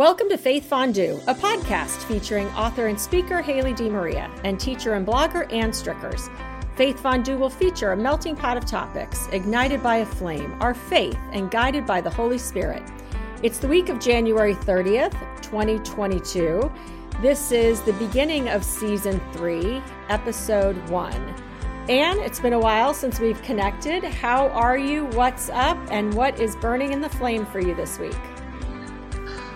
[0.00, 5.06] Welcome to Faith Fondue, a podcast featuring author and speaker Haley DeMaria and teacher and
[5.06, 6.30] blogger Ann Strickers.
[6.74, 11.18] Faith Fondue will feature a melting pot of topics, ignited by a flame, our faith,
[11.32, 12.82] and guided by the Holy Spirit.
[13.42, 15.12] It's the week of January 30th,
[15.42, 16.72] 2022.
[17.20, 21.34] This is the beginning of season three, episode one.
[21.90, 24.02] Ann, it's been a while since we've connected.
[24.02, 25.04] How are you?
[25.08, 25.76] What's up?
[25.90, 28.16] And what is burning in the flame for you this week?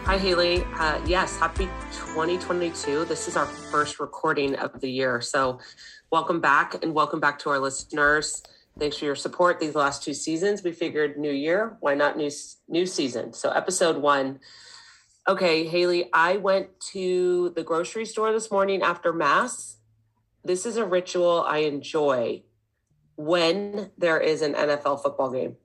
[0.05, 0.63] Hi, Haley.
[0.79, 3.07] Uh, yes, happy 2022.
[3.07, 5.23] This is our first recording of the year.
[5.23, 5.61] So,
[6.11, 8.43] welcome back and welcome back to our listeners.
[8.79, 10.63] Thanks for your support these last two seasons.
[10.63, 12.31] We figured new year, why not new
[12.69, 13.33] new season?
[13.33, 14.41] So, episode one.
[15.27, 19.79] Okay, Haley, I went to the grocery store this morning after Mass.
[20.45, 22.43] This is a ritual I enjoy
[23.17, 25.57] when there is an NFL football game,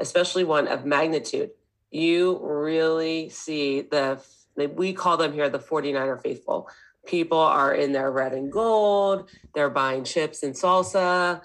[0.00, 1.50] especially one of magnitude
[1.94, 4.20] you really see the
[4.74, 6.68] we call them here the 49er faithful.
[7.06, 11.40] People are in their red and gold they're buying chips and salsa.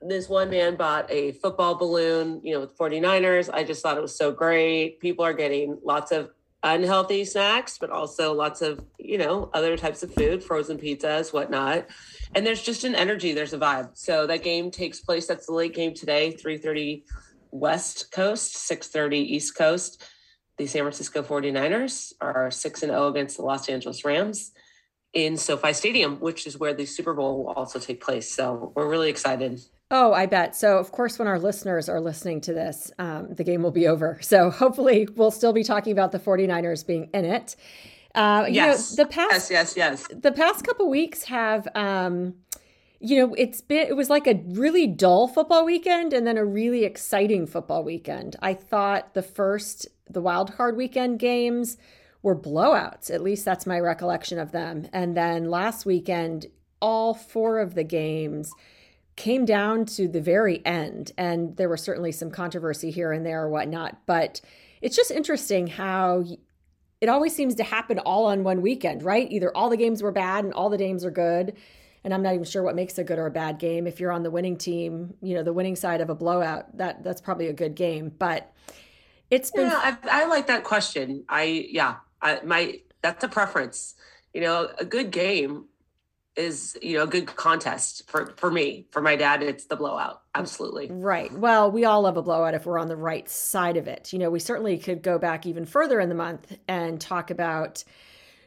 [0.00, 4.02] This one man bought a football balloon you know with 49ers i just thought it
[4.02, 5.00] was so great.
[5.00, 6.30] People are getting lots of
[6.64, 11.86] unhealthy snacks but also lots of you know other types of food frozen pizzas whatnot.
[12.36, 13.90] And there's just an energy there's a vibe.
[13.94, 17.02] So that game takes place that's the late game today 3.30
[17.50, 20.02] West Coast, 6:30 East Coast.
[20.56, 24.52] The San Francisco 49ers are 6 and 0 against the Los Angeles Rams
[25.12, 28.34] in SoFi Stadium, which is where the Super Bowl will also take place.
[28.34, 29.60] So we're really excited.
[29.90, 30.54] Oh, I bet.
[30.54, 33.88] So, of course, when our listeners are listening to this, um, the game will be
[33.88, 34.18] over.
[34.20, 37.56] So, hopefully, we'll still be talking about the 49ers being in it.
[38.14, 38.96] Uh, yes.
[38.96, 40.20] Know, the past, yes, yes, yes.
[40.20, 42.34] The past couple weeks have um,
[43.00, 46.44] you know, it's been it was like a really dull football weekend and then a
[46.44, 48.36] really exciting football weekend.
[48.42, 51.76] I thought the first the wild card weekend games
[52.22, 53.10] were blowouts.
[53.10, 54.88] At least that's my recollection of them.
[54.92, 56.46] And then last weekend,
[56.80, 58.52] all four of the games
[59.14, 61.12] came down to the very end.
[61.16, 64.06] And there was certainly some controversy here and there or whatnot.
[64.06, 64.40] But
[64.80, 66.24] it's just interesting how
[67.00, 69.30] it always seems to happen all on one weekend, right?
[69.30, 71.56] Either all the games were bad and all the games are good
[72.04, 73.86] and I'm not even sure what makes a good or a bad game.
[73.86, 77.02] If you're on the winning team, you know, the winning side of a blowout, that
[77.02, 78.12] that's probably a good game.
[78.16, 78.52] But
[79.30, 79.66] it's been.
[79.66, 81.24] Yeah, I, I like that question.
[81.28, 83.94] I yeah, I, my that's a preference.
[84.32, 85.66] You know, a good game
[86.36, 88.86] is you know a good contest for for me.
[88.90, 90.22] For my dad, it's the blowout.
[90.34, 90.88] Absolutely.
[90.90, 91.32] Right.
[91.32, 94.12] Well, we all love a blowout if we're on the right side of it.
[94.12, 97.82] You know, we certainly could go back even further in the month and talk about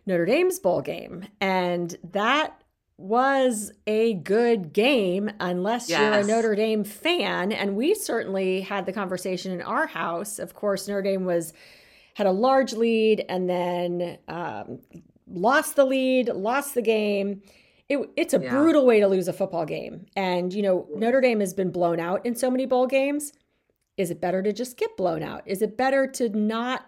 [0.05, 2.60] Notre Dame's bowl game, and that
[3.01, 5.99] was a good game unless yes.
[5.99, 7.51] you're a Notre Dame fan.
[7.51, 10.39] And we certainly had the conversation in our house.
[10.39, 11.53] Of course, Notre Dame was
[12.13, 14.79] had a large lead and then um,
[15.27, 17.41] lost the lead, lost the game.
[17.89, 18.49] It, it's a yeah.
[18.49, 20.05] brutal way to lose a football game.
[20.15, 23.33] And, you know, Notre Dame has been blown out in so many bowl games.
[23.97, 25.43] Is it better to just get blown out?
[25.45, 26.85] Is it better to not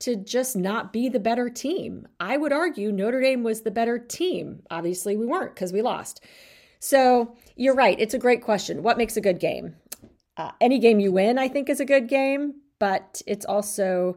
[0.00, 2.06] to just not be the better team.
[2.20, 4.62] I would argue Notre Dame was the better team.
[4.70, 6.22] Obviously, we weren't because we lost.
[6.80, 7.98] So you're right.
[7.98, 8.82] It's a great question.
[8.82, 9.74] What makes a good game?
[10.36, 14.16] Uh, any game you win, I think, is a good game, but it's also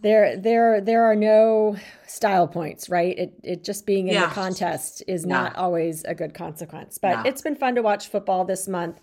[0.00, 1.76] there there there are no
[2.06, 4.26] style points right it it just being in yeah.
[4.26, 5.34] the contest is yeah.
[5.34, 7.22] not always a good consequence but yeah.
[7.26, 9.00] it's been fun to watch football this month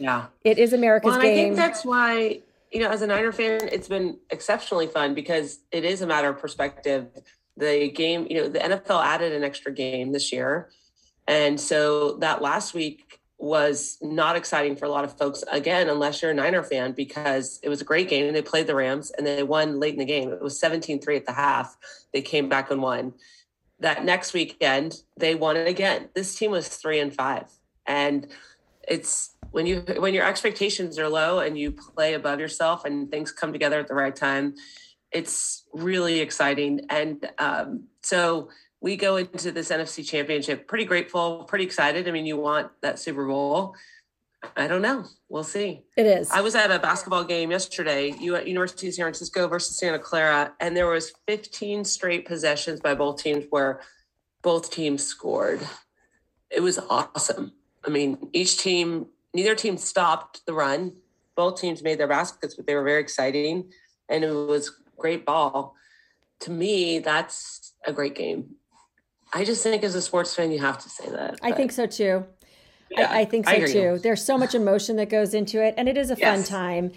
[0.00, 2.40] yeah it is america's well, game i think that's why
[2.72, 6.30] you know, as a Niner fan, it's been exceptionally fun because it is a matter
[6.30, 7.08] of perspective.
[7.56, 10.70] The game, you know, the NFL added an extra game this year.
[11.28, 16.22] And so that last week was not exciting for a lot of folks, again, unless
[16.22, 19.10] you're a Niner fan, because it was a great game and they played the Rams
[19.10, 20.30] and they won late in the game.
[20.32, 21.76] It was 17 3 at the half.
[22.12, 23.12] They came back and won.
[23.80, 26.08] That next weekend, they won it again.
[26.14, 27.46] This team was three and five.
[27.84, 28.28] And
[28.88, 33.32] it's when you when your expectations are low and you play above yourself and things
[33.32, 34.54] come together at the right time
[35.12, 36.80] it's really exciting.
[36.88, 38.48] And um, so
[38.80, 42.08] we go into this nfc championship pretty grateful pretty excited.
[42.08, 43.74] I mean you want that super bowl.
[44.56, 45.04] I don't know.
[45.28, 45.84] We'll see.
[45.96, 46.28] It is.
[46.32, 49.98] I was at a basketball game yesterday you at university of san francisco versus santa
[49.98, 53.80] clara and there was 15 straight possessions by both teams where
[54.42, 55.60] both teams scored.
[56.50, 57.52] It was awesome
[57.86, 60.92] i mean each team neither team stopped the run.
[61.34, 63.70] Both teams made their baskets, but they were very exciting,
[64.08, 65.74] and it was great ball.
[66.40, 68.56] To me, that's a great game.
[69.32, 71.38] I just think as a sports fan, you have to say that.
[71.42, 72.26] I think so too.
[72.90, 73.78] Yeah, I, I, think so I too.
[73.78, 73.98] You.
[73.98, 76.92] There's so much emotion that goes into it, and it is a fun time.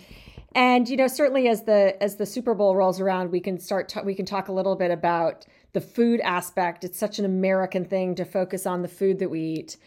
[0.53, 3.93] And you know, certainly as the as the Super Bowl rolls around, we can start
[4.03, 6.83] we can talk a little bit about the food aspect.
[6.83, 9.77] It's such an American thing to focus on the food that we eat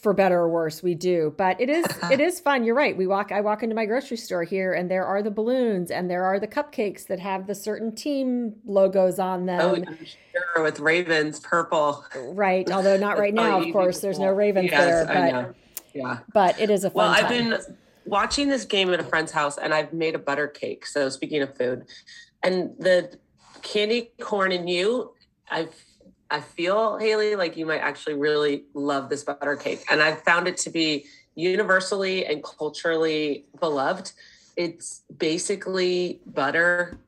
[0.00, 1.34] for better or worse we do.
[1.36, 2.64] But it is it is fun.
[2.64, 2.96] You're right.
[2.96, 6.10] We walk i walk into my grocery store here and there are the balloons and
[6.10, 9.60] there are the cupcakes that have the certain team logos on them.
[9.60, 12.04] Oh sure with ravens purple.
[12.16, 15.54] Right although not right now of course there's no ravens yes, there but
[15.94, 16.18] yeah.
[16.32, 17.50] but it is a fun well i've time.
[17.50, 21.08] been watching this game at a friend's house and i've made a butter cake so
[21.08, 21.84] speaking of food
[22.42, 23.18] and the
[23.62, 25.12] candy corn and you
[25.50, 25.74] i've
[26.30, 30.48] I feel Haley like you might actually really love this butter cake, and I've found
[30.48, 34.12] it to be universally and culturally beloved.
[34.56, 36.98] It's basically butter,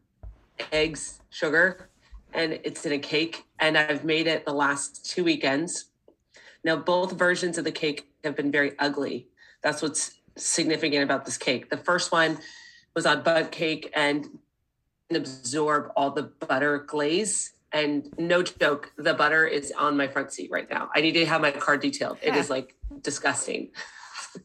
[0.71, 1.89] eggs, sugar,
[2.33, 3.45] and it's in a cake.
[3.59, 5.87] And I've made it the last two weekends.
[6.63, 9.29] Now, both versions of the cake have been very ugly.
[9.63, 11.71] That's what's significant about this cake.
[11.71, 12.39] The first one
[12.95, 14.27] was on Bundt cake and
[15.11, 20.51] absorb all the butter glaze and no joke, the butter is on my front seat
[20.51, 20.89] right now.
[20.95, 22.19] I need to have my car detailed.
[22.23, 23.71] It is like disgusting.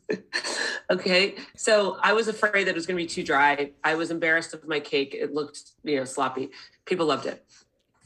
[0.89, 1.35] okay.
[1.55, 3.71] So I was afraid that it was going to be too dry.
[3.83, 5.15] I was embarrassed of my cake.
[5.17, 6.49] It looked, you know, sloppy.
[6.85, 7.45] People loved it.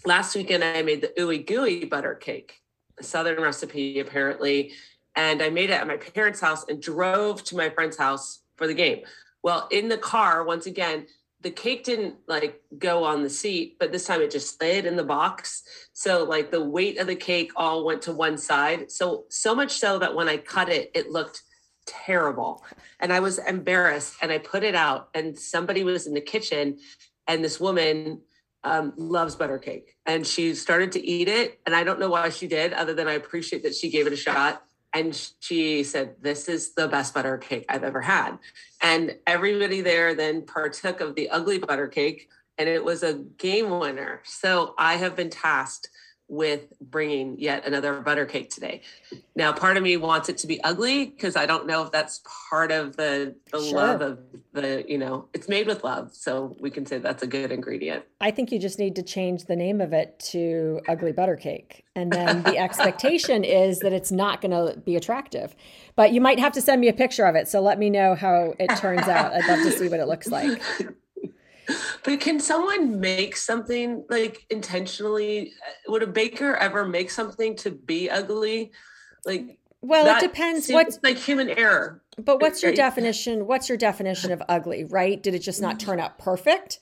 [0.05, 2.61] Last weekend, I made the ooey gooey butter cake,
[2.99, 4.73] a Southern recipe, apparently.
[5.15, 8.67] And I made it at my parents' house and drove to my friend's house for
[8.67, 9.01] the game.
[9.41, 11.07] Well, in the car, once again,
[11.41, 14.95] the cake didn't like go on the seat, but this time it just slid in
[14.95, 15.63] the box.
[15.93, 18.91] So like the weight of the cake all went to one side.
[18.91, 21.43] So so much so that when I cut it, it looked
[21.85, 22.65] terrible.
[22.99, 26.79] And I was embarrassed and I put it out and somebody was in the kitchen
[27.27, 28.21] and this woman
[28.63, 31.59] um, loves butter cake and she started to eat it.
[31.65, 34.13] And I don't know why she did, other than I appreciate that she gave it
[34.13, 38.37] a shot and she said this is the best butter cake i've ever had.
[38.81, 43.69] And everybody there then partook of the ugly butter cake and it was a game
[43.79, 44.21] winner.
[44.23, 45.89] So i have been tasked
[46.29, 48.81] with bringing yet another butter cake today.
[49.35, 52.21] Now, part of me wants it to be ugly because I don't know if that's
[52.49, 53.73] part of the the sure.
[53.73, 54.19] love of
[54.51, 58.03] the you know it's made with love, so we can say that's a good ingredient.
[58.19, 61.85] I think you just need to change the name of it to ugly butter cake,
[61.95, 65.55] and then the expectation is that it's not going to be attractive.
[65.95, 68.15] But you might have to send me a picture of it, so let me know
[68.15, 69.33] how it turns out.
[69.33, 70.61] I'd love to see what it looks like.
[72.03, 75.53] But can someone make something like intentionally?
[75.61, 78.71] Uh, would a baker ever make something to be ugly?
[79.25, 80.69] Like, well, it depends.
[80.69, 82.01] What's like human error?
[82.17, 83.45] But what's your definition?
[83.45, 84.85] What's your definition of ugly?
[84.85, 85.21] Right?
[85.21, 86.79] Did it just not turn out perfect?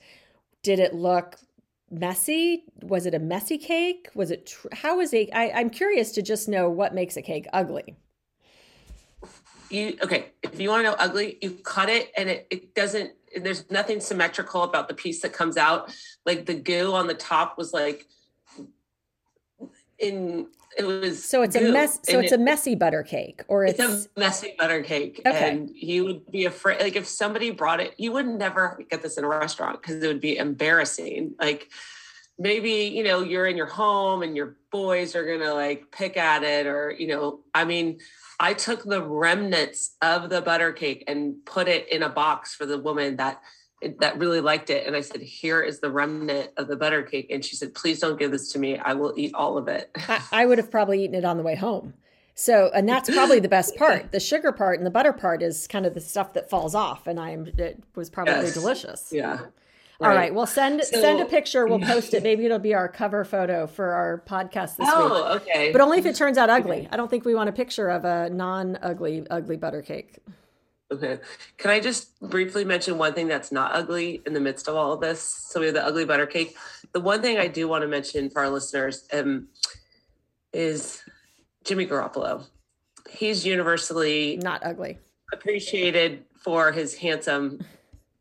[0.62, 1.36] Did it look
[1.90, 2.64] messy?
[2.82, 4.08] Was it a messy cake?
[4.14, 4.46] Was it?
[4.46, 5.28] Tr- how is a?
[5.30, 7.96] I, I'm curious to just know what makes a cake ugly
[9.70, 13.12] you okay if you want to know ugly you cut it and it, it doesn't
[13.42, 15.94] there's nothing symmetrical about the piece that comes out
[16.24, 18.06] like the goo on the top was like
[19.98, 20.46] in
[20.78, 23.64] it was so it's goo, a mess so it's it, a messy butter cake or
[23.64, 25.50] it's, it's a messy butter cake okay.
[25.50, 29.16] and you would be afraid like if somebody brought it you would never get this
[29.16, 31.70] in a restaurant because it would be embarrassing like
[32.38, 36.42] maybe you know you're in your home and your boys are gonna like pick at
[36.42, 37.98] it or you know i mean
[38.38, 42.66] I took the remnants of the butter cake and put it in a box for
[42.66, 43.40] the woman that
[43.98, 44.86] that really liked it.
[44.86, 48.00] And I said, "Here is the remnant of the butter cake." And she said, "Please
[48.00, 48.78] don't give this to me.
[48.78, 51.42] I will eat all of it." I, I would have probably eaten it on the
[51.42, 51.94] way home.
[52.34, 54.12] So, and that's probably the best part.
[54.12, 57.06] The sugar part and the butter part is kind of the stuff that falls off,
[57.06, 58.54] and I'm it was probably yes.
[58.54, 59.08] delicious.
[59.10, 59.40] Yeah.
[59.98, 60.08] Right.
[60.08, 60.34] All right.
[60.34, 61.66] Well, send so, send a picture.
[61.66, 62.22] We'll post it.
[62.22, 65.12] Maybe it'll be our cover photo for our podcast this oh, week.
[65.12, 65.72] Oh, okay.
[65.72, 66.88] But only if it turns out ugly.
[66.90, 70.18] I don't think we want a picture of a non-ugly ugly butter cake.
[70.92, 71.18] Okay.
[71.56, 74.92] Can I just briefly mention one thing that's not ugly in the midst of all
[74.92, 75.20] of this?
[75.20, 76.56] So we have the ugly butter cake.
[76.92, 79.48] The one thing I do want to mention for our listeners um,
[80.52, 81.02] is
[81.64, 82.44] Jimmy Garoppolo.
[83.10, 84.98] He's universally not ugly.
[85.32, 87.60] Appreciated for his handsome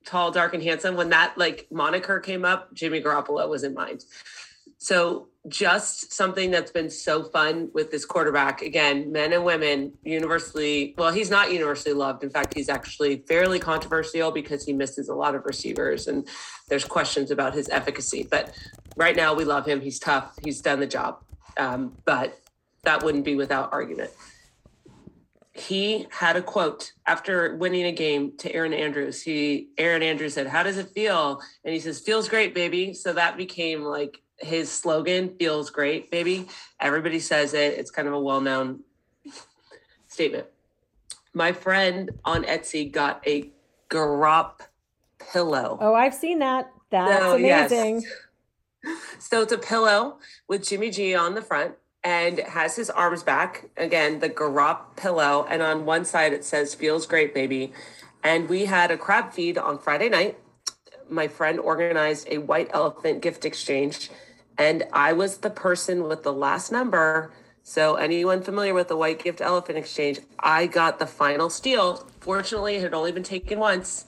[0.05, 0.95] tall, dark, and handsome.
[0.95, 4.05] When that like moniker came up, Jimmy Garoppolo was in mind.
[4.77, 8.61] So just something that's been so fun with this quarterback.
[8.61, 12.23] Again, men and women universally, well, he's not universally loved.
[12.23, 16.27] In fact, he's actually fairly controversial because he misses a lot of receivers and
[16.67, 18.27] there's questions about his efficacy.
[18.29, 18.55] But
[18.95, 19.81] right now, we love him.
[19.81, 20.35] He's tough.
[20.43, 21.19] He's done the job.
[21.57, 22.39] Um, but
[22.83, 24.11] that wouldn't be without argument
[25.55, 29.21] he had a quote after winning a game to Erin Andrews.
[29.21, 33.13] He Erin Andrews said, "How does it feel?" And he says, "Feels great, baby." So
[33.13, 36.49] that became like his slogan, "Feels great, baby."
[36.81, 37.79] Everybody says it.
[37.79, 38.81] It's kind of a well-known
[40.09, 40.47] statement.
[41.33, 43.49] My friend on Etsy got a
[43.89, 44.59] Garop
[45.19, 45.77] pillow.
[45.79, 46.69] Oh, I've seen that.
[46.89, 48.01] That's so, amazing.
[48.83, 48.97] Yes.
[49.19, 50.19] So it's a pillow
[50.49, 53.69] with Jimmy G on the front and has his arms back.
[53.75, 55.45] Again, the garrote pillow.
[55.49, 57.73] And on one side it says, Feels great, baby.
[58.23, 60.37] And we had a crab feed on Friday night.
[61.09, 64.09] My friend organized a white elephant gift exchange.
[64.57, 67.33] And I was the person with the last number
[67.67, 72.07] so, anyone familiar with the White Gift Elephant Exchange, I got the final steal.
[72.19, 74.05] Fortunately, it had only been taken once.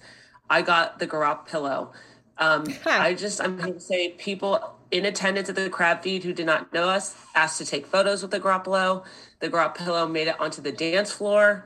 [0.47, 1.91] I got the garrote pillow.
[2.37, 6.33] Um, I just, I'm going to say, people in attendance at the crab feed who
[6.33, 9.03] did not know us asked to take photos with the garrote pillow.
[9.39, 11.65] The garrote pillow made it onto the dance floor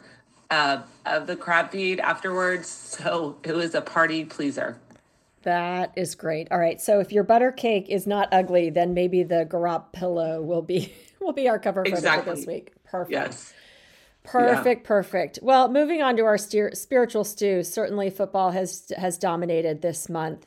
[0.50, 2.88] uh, of the crab feed afterwards.
[3.01, 4.78] So, it was a party pleaser.
[5.44, 6.50] That is great.
[6.51, 6.80] All right.
[6.80, 10.94] So if your butter cake is not ugly, then maybe the garrote pillow will be
[11.20, 12.32] will be our cover exactly.
[12.32, 12.74] for this week.
[12.84, 13.12] Perfect.
[13.12, 13.54] Yes.
[14.24, 14.88] Perfect, yeah.
[14.88, 15.40] perfect.
[15.42, 17.63] Well, moving on to our steer, spiritual stew.
[17.63, 20.46] Certainly, football has has dominated this month.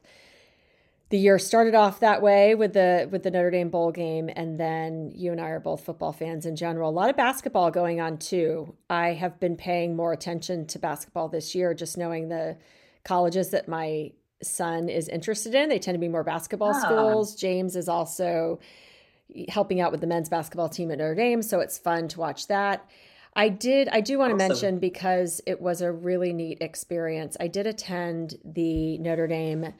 [1.11, 4.59] The year started off that way with the with the Notre Dame bowl game, and
[4.59, 6.91] then you and I are both football fans in general.
[6.91, 8.75] A lot of basketball going on too.
[8.89, 12.57] I have been paying more attention to basketball this year, just knowing the
[13.05, 15.69] colleges that my son is interested in.
[15.69, 16.81] They tend to be more basketball ah.
[16.81, 17.35] schools.
[17.35, 18.59] James is also
[19.49, 22.47] helping out with the men's basketball team at Notre Dame, so it's fun to watch
[22.49, 22.89] that.
[23.37, 24.49] I did I do want to awesome.
[24.49, 27.37] mention because it was a really neat experience.
[27.41, 29.75] I did attend the Notre Dame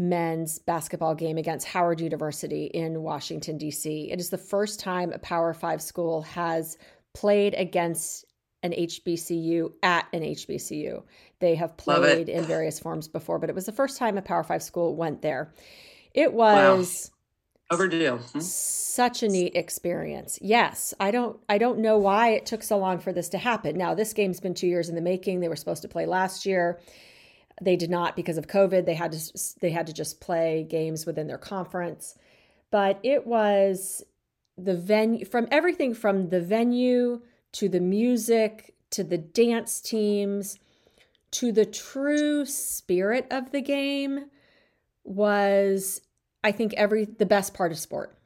[0.00, 4.10] men's basketball game against Howard University in Washington D.C.
[4.10, 6.78] It is the first time a Power 5 school has
[7.14, 8.24] played against
[8.62, 11.02] an HBCU at an HBCU.
[11.38, 14.42] They have played in various forms before, but it was the first time a Power
[14.42, 15.52] 5 school went there.
[16.14, 17.16] It was wow
[17.70, 18.40] overdue hmm?
[18.40, 22.98] such a neat experience yes i don't i don't know why it took so long
[22.98, 25.56] for this to happen now this game's been two years in the making they were
[25.56, 26.80] supposed to play last year
[27.60, 29.20] they did not because of covid they had to
[29.60, 32.16] they had to just play games within their conference
[32.70, 34.02] but it was
[34.56, 37.20] the venue from everything from the venue
[37.52, 40.58] to the music to the dance teams
[41.30, 44.26] to the true spirit of the game
[45.04, 46.00] was
[46.42, 48.16] I think every the best part of sport.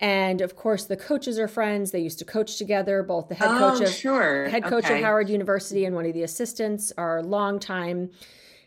[0.00, 1.92] And of course, the coaches are friends.
[1.92, 3.02] They used to coach together.
[3.02, 4.48] Both the head oh, coach of sure.
[4.48, 4.98] head coach okay.
[4.98, 8.10] of Howard University and one of the assistants are longtime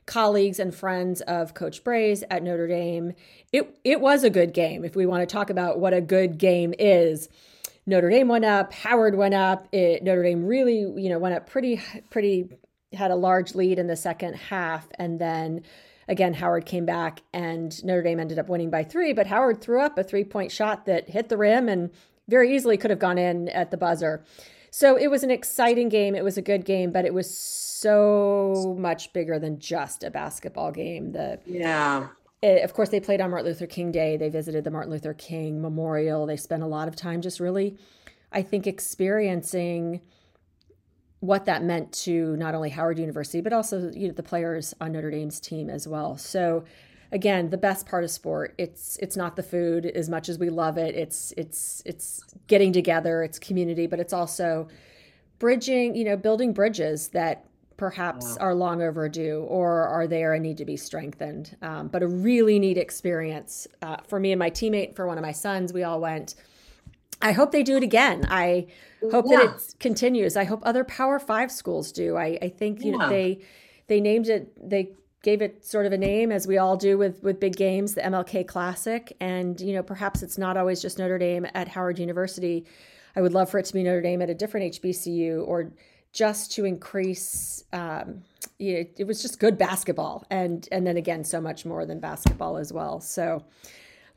[0.07, 3.13] colleagues and friends of Coach Brey's at Notre Dame.
[3.53, 4.83] It it was a good game.
[4.83, 7.29] If we want to talk about what a good game is,
[7.85, 9.67] Notre Dame went up, Howard went up.
[9.71, 12.49] It, Notre Dame really, you know, went up pretty pretty
[12.93, 15.61] had a large lead in the second half, and then
[16.07, 19.81] again, Howard came back and Notre Dame ended up winning by three, but Howard threw
[19.81, 21.91] up a three point shot that hit the rim and
[22.27, 24.23] very easily could have gone in at the buzzer.
[24.71, 26.15] So it was an exciting game.
[26.15, 27.66] It was a good game, but it was so
[28.77, 31.11] much bigger than just a basketball game.
[31.11, 32.07] The yeah.
[32.41, 34.15] It, of course, they played on Martin Luther King Day.
[34.15, 36.25] They visited the Martin Luther King Memorial.
[36.25, 37.77] They spent a lot of time just really,
[38.31, 40.01] I think, experiencing
[41.19, 44.91] what that meant to not only Howard University but also you know the players on
[44.91, 46.17] Notre Dame's team as well.
[46.17, 46.63] So
[47.11, 50.49] again, the best part of sport it's it's not the food as much as we
[50.49, 50.95] love it.
[50.95, 54.67] It's it's it's getting together, it's community, but it's also
[55.39, 57.45] bridging, you know, building bridges that
[57.77, 58.47] perhaps wow.
[58.47, 61.55] are long overdue or are there and need to be strengthened.
[61.61, 65.21] Um, but a really neat experience uh, for me and my teammate, for one of
[65.21, 65.71] my sons.
[65.71, 66.35] We all went.
[67.21, 68.25] I hope they do it again.
[68.29, 68.67] I
[69.11, 69.37] hope yeah.
[69.37, 70.35] that it continues.
[70.35, 72.17] I hope other Power Five schools do.
[72.17, 72.97] I, I think you yeah.
[72.97, 73.39] know they
[73.87, 74.69] they named it.
[74.69, 74.91] They
[75.23, 78.01] gave it sort of a name as we all do with with big games, the
[78.01, 79.15] MLK Classic.
[79.19, 82.65] And you know perhaps it's not always just Notre Dame at Howard University.
[83.15, 85.71] I would love for it to be Notre Dame at a different HBCU or
[86.17, 87.63] just to increase.
[87.71, 88.23] Um,
[88.57, 91.99] you know, it was just good basketball, and and then again, so much more than
[91.99, 92.99] basketball as well.
[92.99, 93.45] So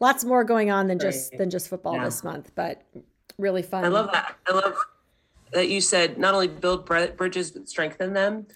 [0.00, 2.04] lots more going on than just than just football yeah.
[2.04, 2.83] this month, but
[3.37, 3.85] really fun.
[3.85, 4.35] I love that.
[4.49, 4.75] I love
[5.52, 8.47] that you said not only build bridges but strengthen them.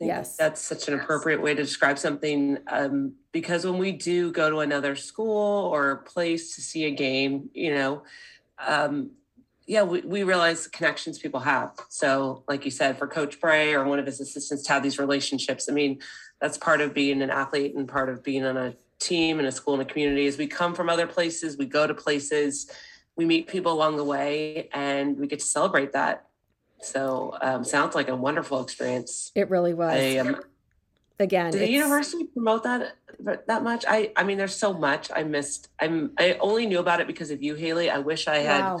[0.00, 2.58] yes, that's such an appropriate way to describe something.
[2.66, 7.48] Um, because when we do go to another school or place to see a game,
[7.54, 8.02] you know,
[8.66, 9.12] um,
[9.66, 11.72] yeah, we, we realize the connections people have.
[11.88, 14.98] So, like you said, for Coach Brey or one of his assistants to have these
[14.98, 15.98] relationships, I mean,
[16.40, 19.52] that's part of being an athlete and part of being on a team and a
[19.52, 22.70] school and a community is we come from other places, we go to places,
[23.16, 26.26] we meet people along the way, and we get to celebrate that.
[26.80, 29.32] So um, sounds like a wonderful experience.
[29.34, 29.92] It really was.
[29.92, 30.40] I, um,
[31.18, 32.94] Again, did the university promote that
[33.46, 33.86] that much?
[33.88, 35.68] I I mean, there's so much I missed.
[35.80, 37.88] I'm I only knew about it because of you, Haley.
[37.88, 38.80] I wish I had wow.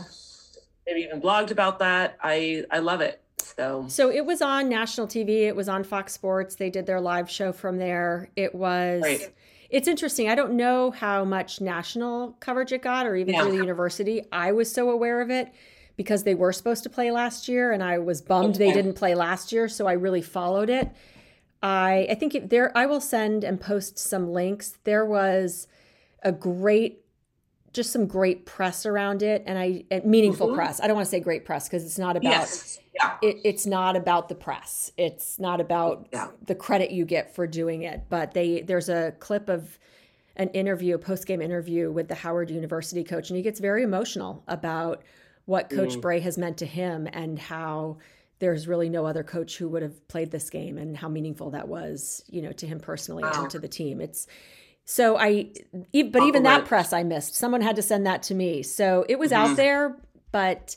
[0.86, 2.16] Maybe even blogged about that.
[2.22, 3.22] I I love it.
[3.38, 5.46] So, so it was on national TV.
[5.46, 6.56] It was on Fox Sports.
[6.56, 8.30] They did their live show from there.
[8.36, 9.02] It was.
[9.02, 9.32] Right.
[9.68, 10.28] It's interesting.
[10.28, 13.42] I don't know how much national coverage it got, or even yeah.
[13.42, 14.22] through the university.
[14.30, 15.52] I was so aware of it
[15.96, 18.66] because they were supposed to play last year, and I was bummed okay.
[18.66, 19.68] they didn't play last year.
[19.68, 20.90] So I really followed it.
[21.62, 22.76] I I think there.
[22.76, 24.78] I will send and post some links.
[24.84, 25.66] There was
[26.22, 27.05] a great
[27.76, 30.56] just some great press around it and I meaningful mm-hmm.
[30.56, 30.80] press.
[30.80, 32.80] I don't want to say great press because it's not about yes.
[32.94, 33.18] yeah.
[33.22, 34.90] it, it's not about the press.
[34.96, 36.28] It's not about yeah.
[36.46, 38.04] the credit you get for doing it.
[38.08, 39.78] But they there's a clip of
[40.36, 43.82] an interview, a post game interview with the Howard University coach, and he gets very
[43.82, 45.02] emotional about
[45.44, 46.00] what Coach mm.
[46.00, 47.98] Brey has meant to him and how
[48.38, 51.68] there's really no other coach who would have played this game and how meaningful that
[51.68, 53.42] was, you know, to him personally wow.
[53.42, 54.00] and to the team.
[54.00, 54.26] It's
[54.86, 55.52] so I,
[55.92, 57.34] but even that press I missed.
[57.34, 58.62] Someone had to send that to me.
[58.62, 59.50] So it was mm-hmm.
[59.50, 59.96] out there,
[60.30, 60.76] but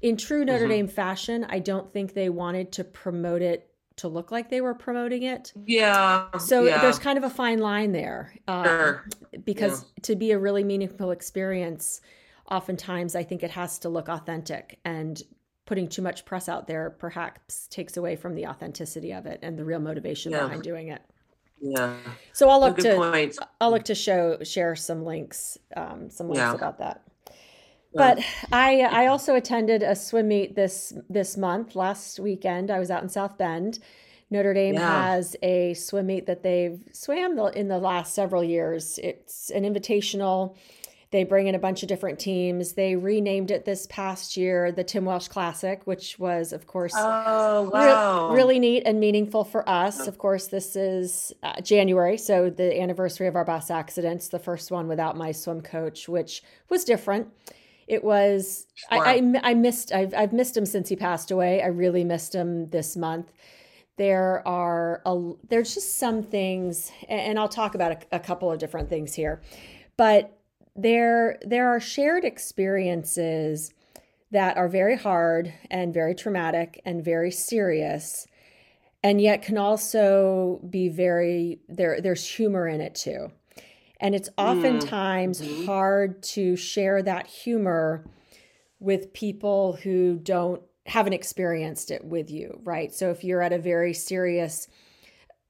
[0.00, 0.68] in true Notre mm-hmm.
[0.68, 4.74] Dame fashion, I don't think they wanted to promote it to look like they were
[4.74, 5.52] promoting it.
[5.66, 6.28] Yeah.
[6.38, 6.80] So yeah.
[6.80, 8.32] there's kind of a fine line there.
[8.46, 9.08] Uh, sure.
[9.44, 10.02] Because yeah.
[10.02, 12.00] to be a really meaningful experience,
[12.48, 15.20] oftentimes I think it has to look authentic and
[15.66, 19.58] putting too much press out there perhaps takes away from the authenticity of it and
[19.58, 20.42] the real motivation yeah.
[20.44, 21.02] behind doing it.
[21.60, 21.96] Yeah.
[22.32, 23.36] So I'll look to point.
[23.60, 26.54] I'll look to show share some links, um, some links yeah.
[26.54, 27.02] about that.
[27.94, 28.20] But
[28.52, 32.70] I I also attended a swim meet this this month last weekend.
[32.70, 33.78] I was out in South Bend.
[34.30, 35.14] Notre Dame yeah.
[35.14, 38.98] has a swim meet that they've swam in the last several years.
[39.02, 40.56] It's an invitational
[41.10, 42.74] they bring in a bunch of different teams.
[42.74, 47.70] They renamed it this past year the Tim Welsh Classic, which was, of course, oh,
[47.72, 48.28] wow.
[48.28, 50.06] re- really neat and meaningful for us.
[50.06, 54.70] Of course, this is uh, January, so the anniversary of our bus accidents, the first
[54.70, 57.28] one without my swim coach, which was different.
[57.86, 61.62] It was I, I, I missed I've I've missed him since he passed away.
[61.62, 63.32] I really missed him this month
[63.96, 68.56] there are a, there's just some things and i'll talk about a, a, couple of
[68.56, 69.42] different things here
[69.96, 70.37] but
[70.78, 73.74] there there are shared experiences
[74.30, 78.28] that are very hard and very traumatic and very serious
[79.02, 83.30] and yet can also be very there there's humor in it too
[84.00, 84.34] and it's mm.
[84.38, 85.66] oftentimes mm-hmm.
[85.66, 88.04] hard to share that humor
[88.78, 93.58] with people who don't haven't experienced it with you right so if you're at a
[93.58, 94.68] very serious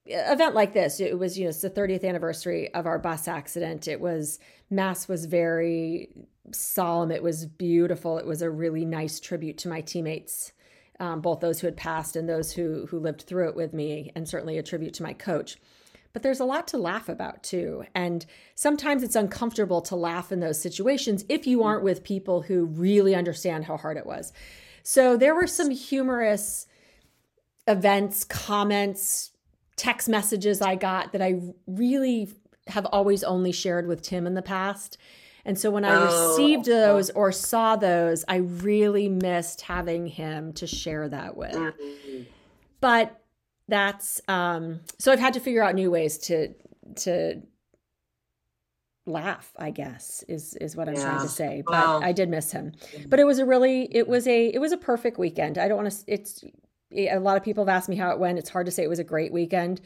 [0.05, 3.87] event like this it was you know it's the 30th anniversary of our bus accident
[3.87, 4.39] it was
[4.69, 6.09] mass was very
[6.51, 7.11] solemn.
[7.11, 8.17] It was beautiful.
[8.17, 10.53] It was a really nice tribute to my teammates
[10.99, 14.11] um, both those who had passed and those who who lived through it with me
[14.15, 15.57] and certainly a tribute to my coach.
[16.11, 17.85] But there's a lot to laugh about too.
[17.93, 22.65] And sometimes it's uncomfortable to laugh in those situations if you aren't with people who
[22.65, 24.33] really understand how hard it was.
[24.81, 26.65] So there were some humorous
[27.67, 29.31] events comments
[29.75, 32.33] text messages I got that I really
[32.69, 34.97] have always only shared with Tim in the past.
[35.45, 40.53] And so when I oh, received those or saw those, I really missed having him
[40.53, 41.55] to share that with.
[41.55, 42.23] Mm-hmm.
[42.81, 43.15] But
[43.67, 46.53] that's um so I've had to figure out new ways to
[46.95, 47.41] to
[49.05, 51.03] laugh, I guess, is is what I'm yeah.
[51.03, 51.63] trying to say.
[51.65, 52.73] But well, I did miss him.
[53.07, 55.57] But it was a really it was a it was a perfect weekend.
[55.57, 56.43] I don't want to it's
[56.91, 58.39] a lot of people have asked me how it went.
[58.39, 59.81] It's hard to say it was a great weekend.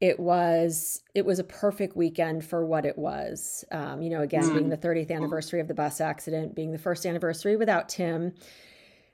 [0.00, 3.64] It was it was a perfect weekend for what it was.
[3.70, 4.54] Um, you know, again, mm.
[4.54, 8.32] being the 30th anniversary of the bus accident, being the first anniversary without Tim.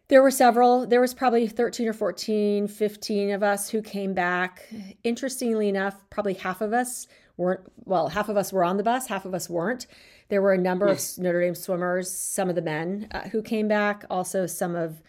[0.09, 0.87] There were several.
[0.87, 4.63] There was probably 13 or 14, 15 of us who came back.
[5.03, 9.09] Interestingly enough, probably half of us weren't well, half of us were on the bus,
[9.09, 9.87] half of us weren't.
[10.29, 11.17] There were a number yes.
[11.17, 15.03] of Notre Dame swimmers, some of the men uh, who came back, also some of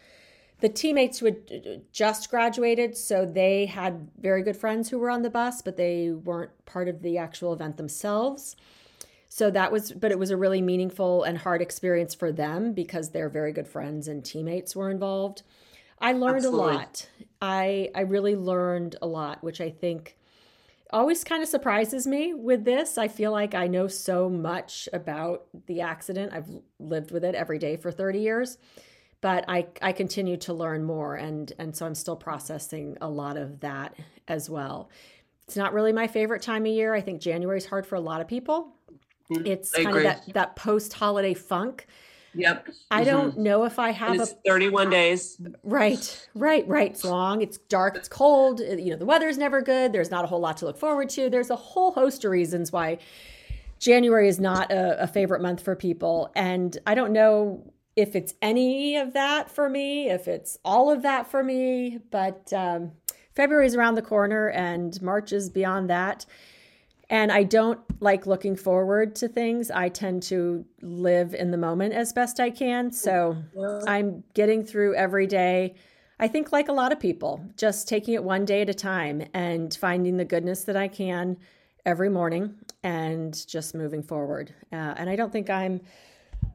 [0.59, 5.21] the teammates who had just graduated, so they had very good friends who were on
[5.21, 8.55] the bus, but they weren't part of the actual event themselves.
[9.29, 13.09] So that was, but it was a really meaningful and hard experience for them because
[13.09, 15.43] their very good friends and teammates were involved.
[15.99, 16.73] I learned Absolutely.
[16.73, 17.09] a lot.
[17.41, 20.17] I I really learned a lot, which I think
[20.91, 22.97] always kind of surprises me with this.
[22.97, 26.33] I feel like I know so much about the accident.
[26.33, 28.57] I've lived with it every day for 30 years
[29.21, 33.37] but I, I continue to learn more and and so I'm still processing a lot
[33.37, 33.95] of that
[34.27, 34.89] as well.
[35.47, 36.93] It's not really my favorite time of year.
[36.93, 38.73] I think January is hard for a lot of people.
[39.31, 40.07] Mm, it's I kind agree.
[40.07, 41.87] of that, that post holiday funk.
[42.33, 42.67] Yep.
[42.91, 43.09] I mm-hmm.
[43.09, 45.41] don't know if I have it's a 31 days.
[45.63, 46.91] Right, right, right.
[46.91, 48.59] It's long, it's dark, it's cold.
[48.59, 49.91] You know, the weather's never good.
[49.91, 51.29] There's not a whole lot to look forward to.
[51.29, 52.99] There's a whole host of reasons why
[53.79, 56.31] January is not a, a favorite month for people.
[56.35, 61.01] And I don't know if it's any of that for me, if it's all of
[61.01, 61.99] that for me.
[62.11, 62.91] But um,
[63.35, 66.25] February is around the corner and March is beyond that.
[67.09, 69.71] And I don't like looking forward to things.
[69.71, 72.91] I tend to live in the moment as best I can.
[72.91, 73.37] So
[73.87, 75.75] I'm getting through every day.
[76.19, 79.23] I think, like a lot of people, just taking it one day at a time
[79.33, 81.37] and finding the goodness that I can
[81.85, 84.53] every morning and just moving forward.
[84.73, 85.79] Uh, and I don't think I'm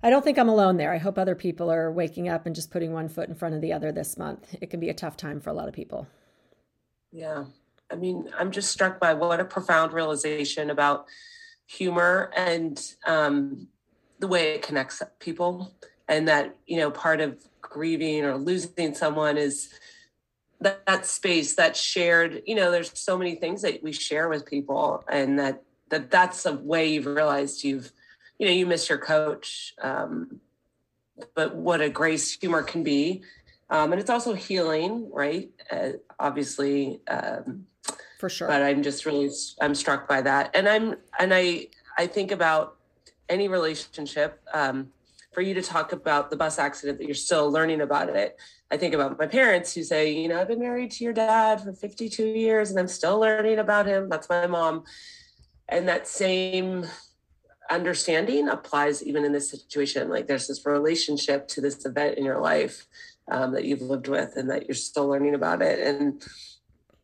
[0.02, 0.92] I don't think I'm alone there.
[0.92, 3.60] I hope other people are waking up and just putting one foot in front of
[3.60, 4.56] the other this month.
[4.60, 6.08] It can be a tough time for a lot of people.
[7.12, 7.44] Yeah.
[7.90, 11.06] I mean, I'm just struck by what a profound realization about
[11.66, 13.68] humor and um,
[14.18, 15.72] the way it connects people.
[16.08, 19.72] And that, you know, part of grieving or losing someone is
[20.60, 24.46] that, that space, that shared, you know, there's so many things that we share with
[24.46, 27.92] people and that, that that's a way you've realized you've
[28.42, 30.40] you know you miss your coach um,
[31.36, 33.22] but what a grace humor can be.
[33.70, 35.48] Um, and it's also healing right?
[35.70, 37.66] Uh, obviously um,
[38.18, 38.48] for sure.
[38.48, 40.50] but i'm just really i'm struck by that.
[40.54, 42.78] And i'm and i i think about
[43.28, 44.88] any relationship um,
[45.32, 48.36] for you to talk about the bus accident that you're still learning about it.
[48.72, 51.60] I think about my parents who say you know i've been married to your dad
[51.60, 54.08] for 52 years and i'm still learning about him.
[54.08, 54.82] That's my mom.
[55.68, 56.86] And that same
[57.74, 60.08] understanding applies even in this situation.
[60.08, 62.86] Like there's this relationship to this event in your life
[63.30, 65.78] um, that you've lived with and that you're still learning about it.
[65.80, 66.22] And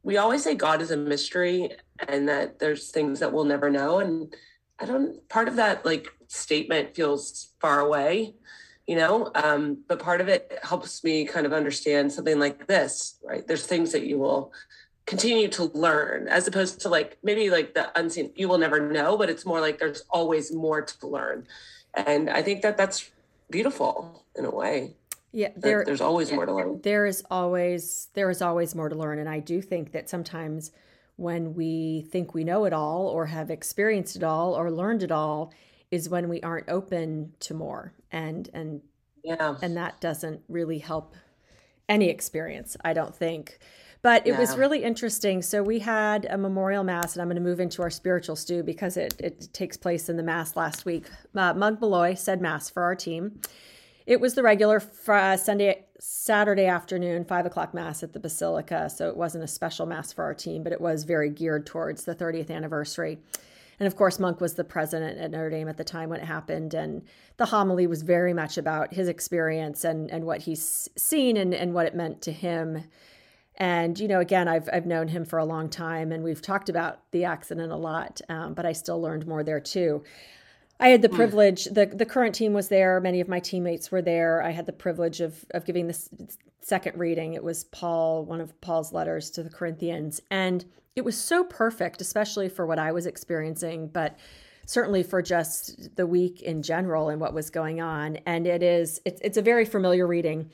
[0.03, 1.71] we always say God is a mystery
[2.09, 3.99] and that there's things that we'll never know.
[3.99, 4.35] And
[4.79, 8.35] I don't, part of that like statement feels far away,
[8.87, 13.19] you know, um, but part of it helps me kind of understand something like this,
[13.25, 13.47] right?
[13.47, 14.53] There's things that you will
[15.09, 19.17] continue to learn as opposed to like maybe like the unseen you will never know
[19.17, 21.47] but it's more like there's always more to learn.
[21.95, 23.11] And i think that that's
[23.51, 24.95] beautiful in a way.
[25.33, 26.81] Yeah there, there's always more to learn.
[26.83, 29.19] there is always there is always more to learn.
[29.19, 30.73] And i do think that sometimes
[31.17, 35.11] when we think we know it all or have experienced it all or learned it
[35.11, 35.53] all
[35.91, 37.95] is when we aren't open to more.
[38.13, 38.83] And and
[39.25, 39.57] yeah.
[39.63, 41.15] and that doesn't really help
[41.89, 43.59] any experience i don't think
[44.03, 45.43] but it was really interesting.
[45.43, 48.63] So we had a memorial mass, and I'm going to move into our spiritual stew
[48.63, 51.07] because it, it takes place in the mass last week.
[51.35, 53.41] Uh, Monk Malloy said mass for our team.
[54.07, 58.89] It was the regular uh, Sunday, Saturday afternoon, five o'clock mass at the Basilica.
[58.89, 62.05] So it wasn't a special mass for our team, but it was very geared towards
[62.05, 63.19] the 30th anniversary.
[63.81, 66.27] And of course, Monk was the president at Notre Dame at the time when it
[66.27, 66.73] happened.
[66.73, 67.03] And
[67.37, 71.75] the homily was very much about his experience and, and what he's seen and, and
[71.75, 72.85] what it meant to him
[73.59, 76.69] and you know, again, I've I've known him for a long time, and we've talked
[76.69, 78.21] about the accident a lot.
[78.29, 80.05] Um, but I still learned more there too.
[80.81, 81.17] I had the hmm.
[81.17, 81.65] privilege.
[81.65, 83.01] the The current team was there.
[83.01, 84.43] Many of my teammates were there.
[84.43, 86.09] I had the privilege of of giving this
[86.61, 87.35] second reading.
[87.35, 92.01] It was Paul, one of Paul's letters to the Corinthians, and it was so perfect,
[92.01, 94.19] especially for what I was experiencing, but
[94.67, 98.19] certainly for just the week in general and what was going on.
[98.27, 100.51] And it is it's it's a very familiar reading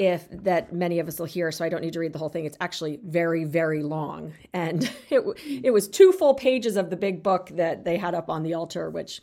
[0.00, 2.30] if that many of us will hear so i don't need to read the whole
[2.30, 5.22] thing it's actually very very long and it,
[5.62, 8.54] it was two full pages of the big book that they had up on the
[8.54, 9.20] altar which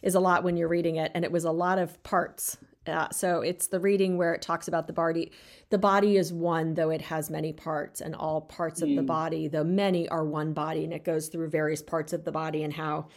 [0.00, 2.56] is a lot when you're reading it and it was a lot of parts
[2.86, 5.32] uh, so it's the reading where it talks about the body
[5.70, 8.84] the body is one though it has many parts and all parts mm.
[8.84, 9.06] of the mm.
[9.06, 12.62] body though many are one body and it goes through various parts of the body
[12.62, 13.08] and how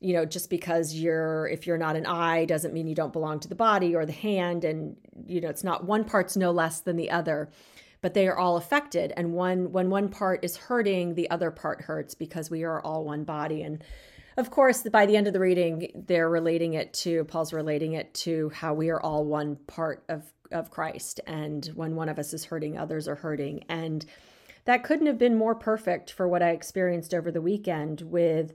[0.00, 3.40] you know just because you're if you're not an eye doesn't mean you don't belong
[3.40, 6.80] to the body or the hand and you know it's not one part's no less
[6.80, 7.50] than the other.
[8.02, 11.80] But they are all affected and one when one part is hurting the other part
[11.80, 13.62] hurts because we are all one body.
[13.62, 13.82] And
[14.36, 18.12] of course by the end of the reading they're relating it to paul's relating it
[18.14, 21.20] to how we are all one part of of christ.
[21.26, 23.64] And when one of us is hurting others are hurting.
[23.68, 24.04] And
[24.66, 28.52] that couldn't have been more perfect for what i experienced over the weekend with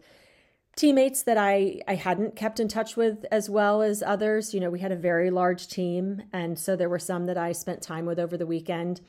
[0.75, 4.53] teammates that I, I hadn't kept in touch with as well as others.
[4.53, 6.23] You know, we had a very large team.
[6.31, 9.01] And so there were some that I spent time with over the weekend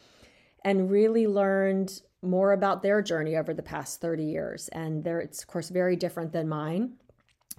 [0.64, 4.68] and really learned more about their journey over the past 30 years.
[4.68, 6.94] And there, it's, of course, very different than mine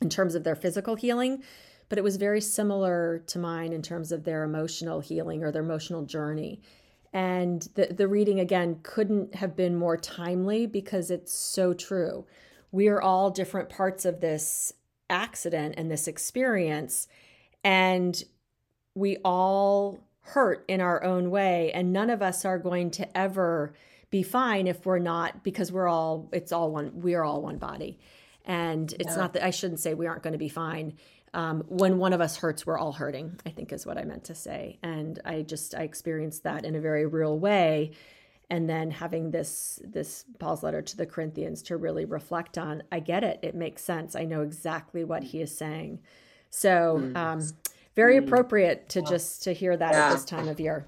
[0.01, 1.43] in terms of their physical healing,
[1.89, 5.63] but it was very similar to mine in terms of their emotional healing or their
[5.63, 6.61] emotional journey.
[7.13, 12.25] And the, the reading, again, couldn't have been more timely because it's so true
[12.73, 14.73] we are all different parts of this
[15.09, 17.07] accident and this experience.
[17.63, 18.21] And
[18.95, 21.71] we all hurt in our own way.
[21.73, 23.73] And none of us are going to ever
[24.09, 27.99] be fine if we're not, because we're all, it's all one, we're all one body.
[28.43, 29.15] And it's yeah.
[29.15, 30.97] not that I shouldn't say we aren't going to be fine.
[31.33, 34.25] um, when one of us hurts, we're all hurting, I think is what I meant
[34.25, 34.77] to say.
[34.83, 37.91] And I just, I experienced that in a very real way.
[38.49, 42.99] And then having this, this Paul's letter to the Corinthians to really reflect on, I
[42.99, 43.39] get it.
[43.41, 44.15] It makes sense.
[44.15, 45.99] I know exactly what he is saying.
[46.49, 47.15] So, mm.
[47.15, 47.41] um,
[47.95, 48.25] very mm.
[48.25, 50.07] appropriate to just to hear that yeah.
[50.07, 50.85] at this time of year.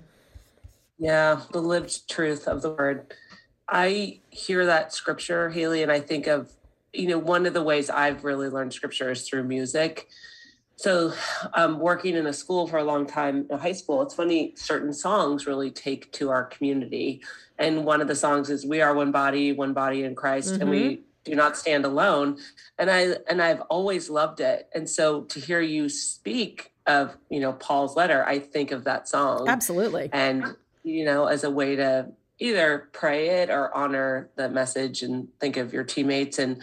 [0.97, 3.13] Yeah, the lived truth of the word.
[3.67, 6.51] I hear that scripture, Haley, and I think of,
[6.93, 10.07] you know, one of the ways I've really learned scripture is through music.
[10.77, 11.13] So,
[11.53, 14.93] um, working in a school for a long time in high school, it's funny, certain
[14.93, 17.21] songs really take to our community.
[17.57, 20.61] And one of the songs is We Are One Body, One Body in Christ, mm-hmm.
[20.61, 21.01] and we mm-hmm.
[21.23, 22.38] do not stand alone.
[22.77, 24.67] And I and I've always loved it.
[24.75, 29.07] And so to hear you speak of, you know, Paul's letter, I think of that
[29.07, 29.47] song.
[29.47, 30.09] Absolutely.
[30.11, 35.27] And, you know, as a way to either pray it or honor the message and
[35.39, 36.61] think of your teammates and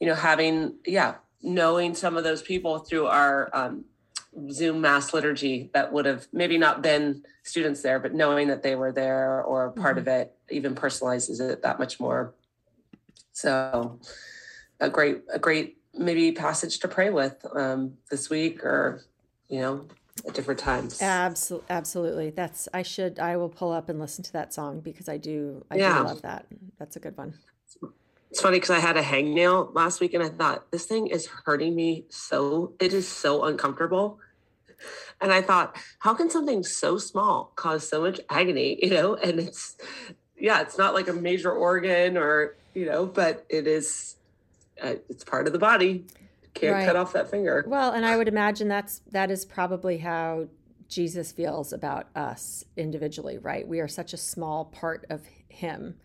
[0.00, 3.84] you know having yeah knowing some of those people through our um,
[4.50, 8.74] zoom mass liturgy that would have maybe not been students there but knowing that they
[8.74, 10.00] were there or part mm-hmm.
[10.00, 12.32] of it even personalizes it that much more
[13.32, 13.98] so
[14.80, 19.02] a great a great maybe passage to pray with um, this week or
[19.48, 19.86] you know
[20.26, 21.00] at different times.
[21.00, 22.30] Absolutely, absolutely.
[22.30, 25.64] That's I should I will pull up and listen to that song because I do
[25.70, 25.98] I yeah.
[25.98, 26.46] do love that.
[26.78, 27.34] That's a good one.
[28.32, 31.26] It's funny because I had a hangnail last week and I thought this thing is
[31.44, 34.20] hurting me so it is so uncomfortable.
[35.20, 38.78] And I thought, how can something so small cause so much agony?
[38.82, 39.76] You know, and it's
[40.38, 44.16] yeah, it's not like a major organ or you know, but it is
[44.82, 46.06] uh, it's part of the body
[46.54, 46.86] can't right.
[46.86, 47.66] cut off that finger.
[47.66, 50.48] Well, and I would imagine that's that is probably how
[50.88, 53.68] Jesus feels about us individually, right?
[53.68, 55.96] We are such a small part of him.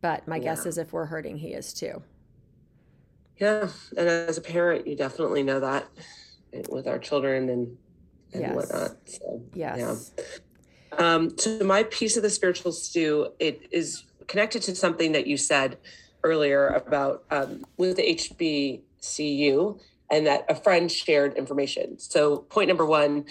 [0.00, 0.42] But my yeah.
[0.42, 2.02] guess is if we're hurting, he is too.
[3.38, 3.68] Yeah.
[3.96, 5.86] And as a parent, you definitely know that
[6.68, 7.76] with our children and,
[8.32, 8.54] and yes.
[8.54, 8.96] whatnot.
[9.04, 10.12] So, yes.
[10.16, 10.24] Yeah.
[10.98, 15.36] Um, so my piece of the spiritual stew, it is connected to something that you
[15.36, 15.78] said
[16.24, 19.78] earlier about um, with the HB CU
[20.10, 21.98] and that a friend shared information.
[21.98, 23.26] So, point number one,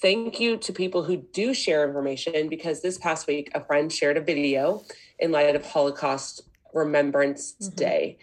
[0.00, 4.16] thank you to people who do share information because this past week, a friend shared
[4.16, 4.82] a video
[5.20, 7.74] in light of Holocaust Remembrance mm-hmm.
[7.76, 8.18] Day.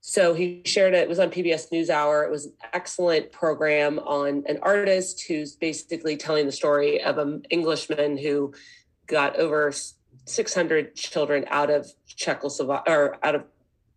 [0.00, 0.98] So he shared it.
[0.98, 2.26] It was on PBS NewsHour.
[2.26, 7.44] It was an excellent program on an artist who's basically telling the story of an
[7.48, 8.52] Englishman who
[9.06, 9.72] got over
[10.26, 13.44] 600 children out of Czechoslovakia or out of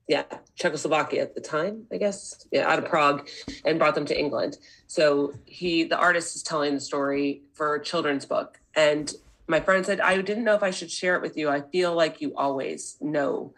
[0.07, 0.23] yeah,
[0.55, 3.27] Czechoslovakia at the time, I guess, yeah, out of Prague,
[3.65, 4.57] and brought them to England.
[4.87, 8.57] So he, the artist, is telling the story for a children's book.
[8.75, 9.13] And
[9.47, 11.49] my friend said, I didn't know if I should share it with you.
[11.49, 13.53] I feel like you always know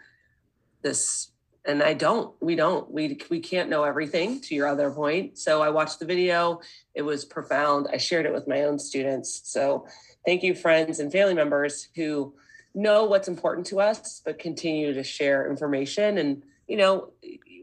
[0.81, 1.31] this,
[1.65, 2.33] and I don't.
[2.41, 2.89] We don't.
[2.91, 4.39] We we can't know everything.
[4.41, 6.61] To your other point, so I watched the video.
[6.93, 7.87] It was profound.
[7.91, 9.41] I shared it with my own students.
[9.43, 9.87] So
[10.25, 12.33] thank you, friends and family members who
[12.75, 16.17] know what's important to us, but continue to share information.
[16.19, 17.11] And, you know,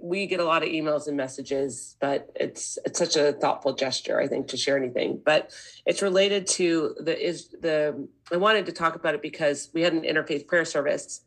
[0.02, 4.20] we get a lot of emails and messages, but it's it's such a thoughtful gesture,
[4.20, 5.22] I think, to share anything.
[5.24, 5.52] But
[5.86, 9.92] it's related to the is the I wanted to talk about it because we had
[9.92, 11.24] an interfaith prayer service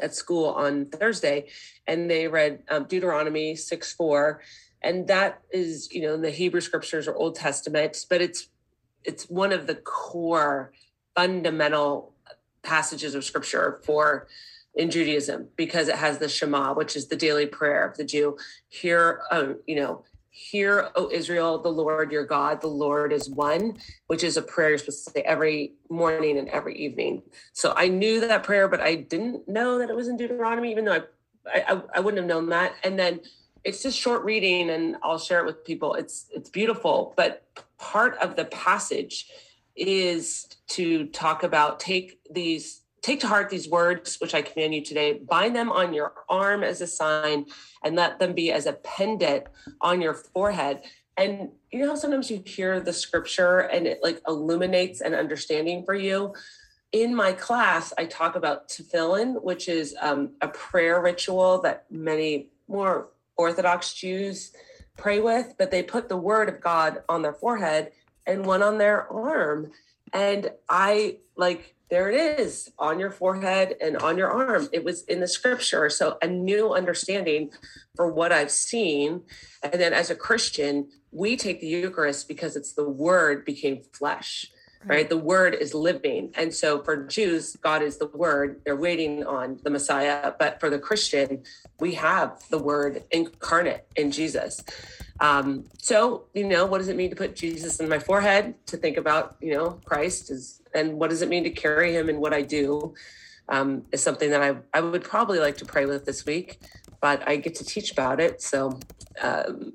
[0.00, 1.48] at school on Thursday,
[1.86, 4.40] and they read um, Deuteronomy six four,
[4.82, 8.48] and that is you know in the Hebrew scriptures or Old Testament, but it's
[9.04, 10.72] it's one of the core
[11.14, 12.14] fundamental
[12.62, 14.26] passages of scripture for
[14.78, 18.38] in Judaism because it has the Shema, which is the daily prayer of the Jew.
[18.68, 23.76] Hear, um, you know, hear, O Israel, the Lord your God, the Lord is one,
[24.06, 27.22] which is a prayer you're supposed to say every morning and every evening.
[27.52, 30.84] So I knew that prayer, but I didn't know that it was in Deuteronomy, even
[30.84, 31.02] though
[31.52, 32.74] I, I, I wouldn't have known that.
[32.84, 33.20] And then
[33.64, 35.94] it's just short reading, and I'll share it with people.
[35.94, 37.44] It's it's beautiful, but
[37.78, 39.28] part of the passage
[39.74, 44.84] is to talk about take these take to heart these words which i command you
[44.84, 47.46] today bind them on your arm as a sign
[47.82, 49.44] and let them be as a pendant
[49.80, 50.82] on your forehead
[51.16, 55.94] and you know sometimes you hear the scripture and it like illuminates an understanding for
[55.94, 56.34] you
[56.92, 62.48] in my class i talk about tefillin which is um, a prayer ritual that many
[62.68, 64.52] more orthodox jews
[64.96, 67.90] pray with but they put the word of god on their forehead
[68.28, 69.72] and one on their arm.
[70.12, 74.68] And I like, there it is on your forehead and on your arm.
[74.72, 75.88] It was in the scripture.
[75.88, 77.50] So a new understanding
[77.96, 79.22] for what I've seen.
[79.62, 84.50] And then as a Christian, we take the Eucharist because it's the word became flesh.
[84.84, 85.08] right?
[85.08, 86.30] The word is living.
[86.34, 88.60] And so for Jews, God is the word.
[88.64, 90.32] They're waiting on the Messiah.
[90.38, 91.42] But for the Christian,
[91.80, 94.62] we have the word incarnate in Jesus.
[95.20, 98.54] Um, so, you know, what does it mean to put Jesus in my forehead?
[98.66, 102.08] To think about, you know, Christ is, and what does it mean to carry him
[102.08, 102.94] in what I do?
[103.48, 106.60] Um, is something that I, I would probably like to pray with this week,
[107.00, 108.42] but I get to teach about it.
[108.42, 108.78] So,
[109.22, 109.72] um,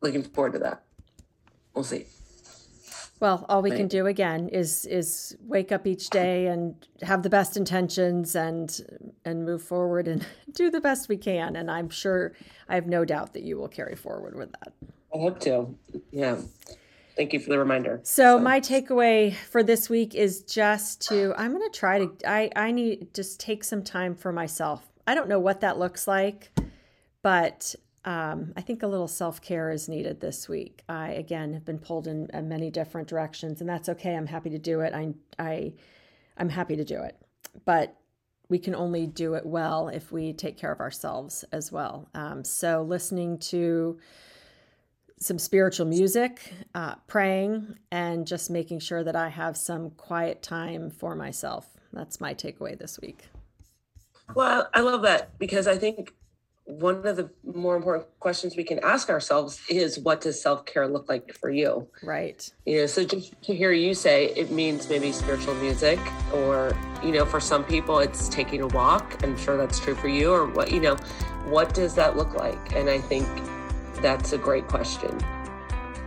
[0.00, 0.84] looking forward to that.
[1.74, 2.06] We'll see.
[3.22, 3.76] Well, all we right.
[3.76, 8.80] can do again is is wake up each day and have the best intentions and
[9.24, 11.54] and move forward and do the best we can.
[11.54, 12.32] And I'm sure
[12.68, 14.72] I have no doubt that you will carry forward with that.
[15.14, 15.72] I hope to.
[16.10, 16.38] Yeah.
[17.16, 18.00] Thank you for the reminder.
[18.04, 18.42] So, so.
[18.42, 22.70] my takeaway for this week is just to I'm going to try to I I
[22.70, 24.82] need just take some time for myself.
[25.06, 26.50] I don't know what that looks like,
[27.22, 30.82] but um, I think a little self care is needed this week.
[30.88, 34.16] I again have been pulled in, in, many different directions, and that's okay.
[34.16, 34.94] I'm happy to do it.
[34.94, 35.72] I I
[36.36, 37.16] I'm happy to do it,
[37.64, 37.96] but
[38.48, 42.08] we can only do it well if we take care of ourselves as well.
[42.14, 43.98] Um, so listening to
[45.22, 50.90] some spiritual music, uh, praying, and just making sure that I have some quiet time
[50.90, 51.68] for myself.
[51.92, 53.28] That's my takeaway this week.
[54.34, 56.12] Well, I love that because I think
[56.64, 61.08] one of the more important questions we can ask ourselves is what does self-care look
[61.08, 65.10] like for you right you know so just to hear you say it means maybe
[65.10, 65.98] spiritual music
[66.32, 70.06] or you know for some people it's taking a walk i'm sure that's true for
[70.06, 70.94] you or what you know
[71.46, 73.26] what does that look like and i think
[74.00, 75.18] that's a great question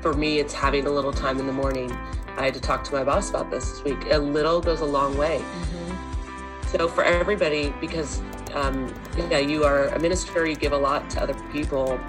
[0.02, 1.92] for me it's having a little time in the morning
[2.38, 4.86] i had to talk to my boss about this this week a little goes a
[4.86, 6.68] long way mm-hmm.
[6.68, 8.22] so for everybody because
[8.56, 8.92] um,
[9.30, 12.00] yeah, you are a minister, you give a lot to other people,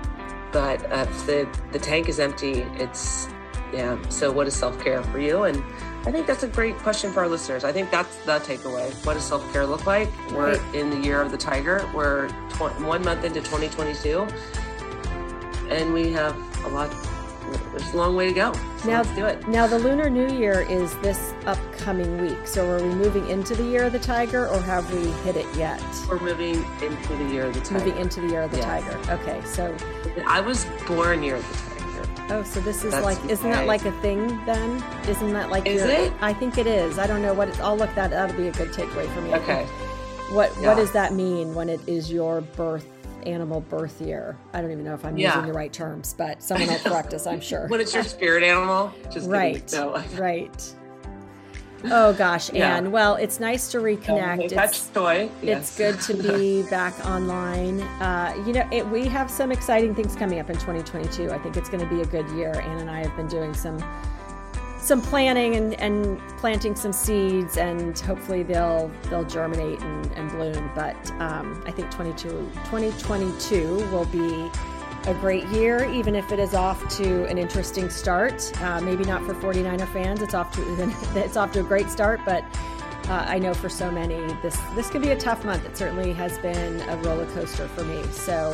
[0.53, 3.29] but uh, if the, the tank is empty, it's,
[3.73, 4.01] yeah.
[4.09, 5.43] So, what is self care for you?
[5.43, 5.63] And
[6.07, 7.65] I think that's a great question for our listeners.
[7.65, 8.95] I think that's the takeaway.
[9.05, 10.09] What does self care look like?
[10.31, 14.27] We're in the year of the tiger, we're tw- one month into 2022,
[15.71, 16.91] and we have a lot
[17.71, 18.53] there's a long way to go.
[18.53, 19.47] So now, let's do it.
[19.49, 22.47] Now, the Lunar New Year is this upcoming week.
[22.47, 25.47] So, are we moving into the Year of the Tiger, or have we hit it
[25.57, 25.83] yet?
[26.09, 27.85] We're moving into the Year of the Tiger.
[27.85, 28.67] Moving into the Year of the yes.
[28.67, 29.13] Tiger.
[29.13, 29.77] Okay, so
[30.27, 32.35] I was born Year of the Tiger.
[32.35, 34.83] Oh, so this is That's like, isn't that like a thing then?
[35.09, 35.67] Isn't that like?
[35.67, 36.13] Is your, it?
[36.21, 36.99] I think it is.
[36.99, 37.49] I don't know what.
[37.49, 38.11] It, I'll look that.
[38.11, 39.35] That'll be a good takeaway for me.
[39.35, 39.65] Okay.
[40.33, 40.69] What yeah.
[40.69, 42.87] What does that mean when it is your birth
[43.27, 44.37] animal birth year.
[44.53, 45.35] I don't even know if I'm yeah.
[45.35, 47.67] using the right terms, but someone will correct us, I'm sure.
[47.69, 50.03] when it's your spirit animal, just right, no.
[50.17, 50.75] right.
[51.85, 52.77] Oh gosh, yeah.
[52.77, 52.91] Anne.
[52.91, 54.53] Well, it's nice to reconnect.
[54.53, 55.31] Um, it's, toy.
[55.43, 55.79] Yes.
[55.79, 57.81] it's good to be back online.
[58.01, 61.31] Uh, you know, it, we have some exciting things coming up in 2022.
[61.31, 62.53] I think it's going to be a good year.
[62.61, 63.79] Anne and I have been doing some
[64.87, 70.71] some planning and, and planting some seeds and hopefully they'll they'll germinate and, and bloom
[70.77, 74.49] but um, i think 22, 2022 will be
[75.09, 79.25] a great year even if it is off to an interesting start uh, maybe not
[79.25, 80.63] for 49er fans it's off to
[81.19, 82.45] it's off to a great start but
[83.09, 85.65] uh, I know for so many this this could be a tough month.
[85.65, 88.03] It certainly has been a roller coaster for me.
[88.11, 88.53] So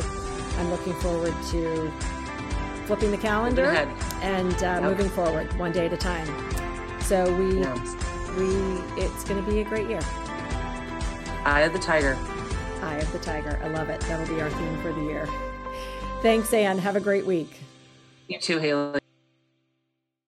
[0.59, 1.91] I'm looking forward to
[2.85, 3.65] flipping the calendar
[4.21, 4.83] and uh, yep.
[4.83, 6.27] moving forward one day at a time.
[7.01, 7.55] So we
[8.37, 10.01] we it's going to be a great year.
[11.45, 12.17] Eye of the Tiger.
[12.81, 13.59] Eye of the Tiger.
[13.63, 14.01] I love it.
[14.01, 15.27] That'll be our theme for the year.
[16.21, 16.77] Thanks, Anne.
[16.77, 17.59] Have a great week.
[18.27, 19.02] You too, Haley.